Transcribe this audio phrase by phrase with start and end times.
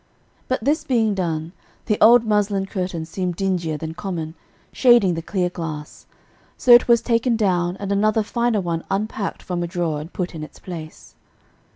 [0.47, 1.51] But this being done,
[1.85, 4.33] the old muslin curtain seemed dingier than common,
[4.73, 6.07] shading the clear glass;
[6.57, 10.33] so it was taken down, and another finer one unpacked from a drawer and put
[10.33, 11.13] in its place.